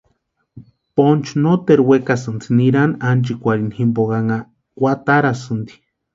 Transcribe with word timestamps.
Ponchu 0.95 1.33
noteru 1.43 1.83
wekasïnti 1.89 2.47
nirani 2.57 2.95
ánchikwarhini 3.09 3.75
jimponha 3.77 4.37
kwatarasïnti. 4.77 5.73